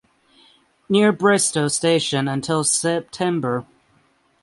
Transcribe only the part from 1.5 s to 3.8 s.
Station until September.